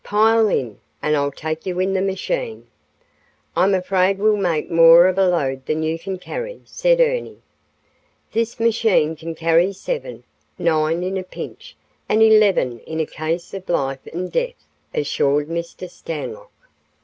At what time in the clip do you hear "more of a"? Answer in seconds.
4.71-5.27